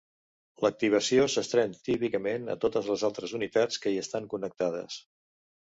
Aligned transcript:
L'activació 0.65 1.27
s'estén 1.33 1.75
típicament 1.89 2.49
a 2.55 2.57
totes 2.65 2.91
les 2.95 3.05
altres 3.13 3.37
unitats 3.43 3.81
que 3.85 3.93
hi 3.95 4.03
estan 4.07 4.29
connectades. 4.35 5.01